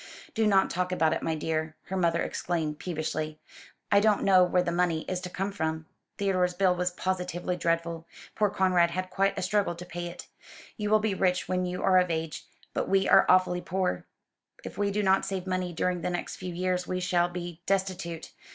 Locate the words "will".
10.89-10.97